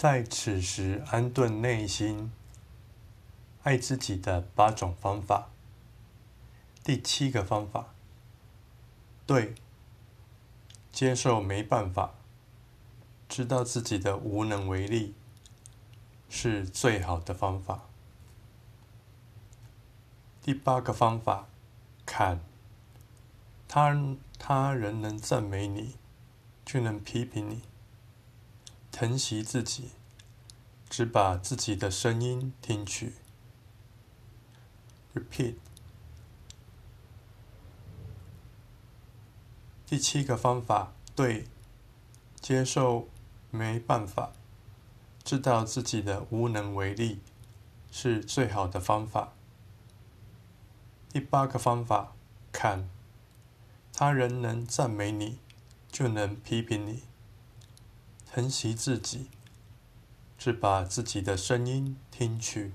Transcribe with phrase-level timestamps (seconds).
[0.00, 2.32] 在此时安顿内心，
[3.64, 5.50] 爱自己的八种方法。
[6.82, 7.92] 第七个方法，
[9.26, 9.54] 对，
[10.90, 12.14] 接受没办法，
[13.28, 15.14] 知道自己的无能为力，
[16.30, 17.82] 是最好的方法。
[20.40, 21.46] 第八个方法，
[22.06, 22.40] 看，
[23.68, 25.96] 他他人能赞美你，
[26.64, 27.69] 却能批评你。
[28.92, 29.90] 疼惜自己，
[30.88, 33.14] 只把自己的声音听取。
[35.14, 35.54] Repeat。
[39.86, 41.46] 第七个方法，对，
[42.40, 43.08] 接受
[43.50, 44.32] 没办法，
[45.24, 47.20] 知道自己的无能为力，
[47.90, 49.32] 是最好的方法。
[51.08, 52.12] 第八个方法，
[52.52, 52.88] 看，
[53.92, 55.38] 他人能赞美你，
[55.90, 57.02] 就能批评你。
[58.32, 59.26] 疼惜自己，
[60.38, 62.72] 只把自己的声音听去。